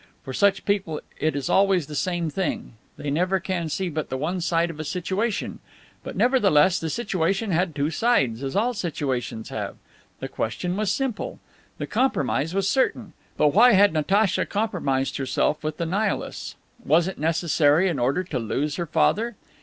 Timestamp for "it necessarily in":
17.07-17.99